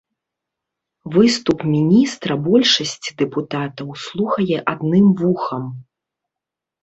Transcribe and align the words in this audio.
Выступ 1.15 1.57
міністра 1.73 2.37
большасць 2.47 3.07
дэпутатаў 3.21 3.87
слухае 4.05 4.57
адным 4.75 5.07
вухам. 5.23 5.63